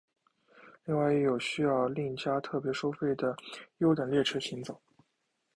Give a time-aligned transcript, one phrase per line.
[0.85, 3.35] 另外亦有需要另加特别收费的
[3.77, 4.81] 优等列车行走。